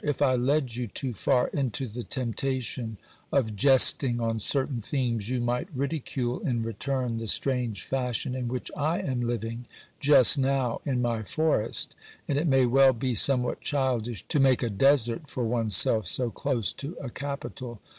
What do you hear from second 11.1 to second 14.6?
forest, and it may well be somewhat childish to